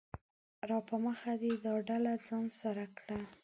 راپه 0.69 0.95
مخه 1.05 1.31
مې 1.41 1.51
دا 1.65 1.73
ډله 1.87 2.13
ځان 2.27 2.45
سره 2.61 2.83
کړه 2.97 3.17